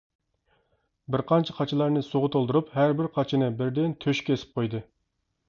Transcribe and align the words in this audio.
بىرقانچە 1.15 1.55
قاچىلارنى 1.57 2.03
سۇغا 2.07 2.31
تولدۇرۇپ، 2.37 2.73
ھەر 2.79 2.95
بىر 3.03 3.11
قاچىنى 3.19 3.53
بىردىن 3.61 3.95
تۆشۈككە 4.07 4.39
ئېسىپ 4.41 4.59
قويدى. 4.59 4.85